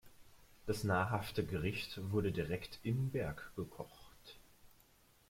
Das 0.65 0.83
nahrhafte 0.83 1.45
Gericht 1.45 1.99
wurde 2.09 2.31
direkt 2.31 2.79
im 2.81 3.11
Berg 3.11 3.51
gekocht. 3.55 4.39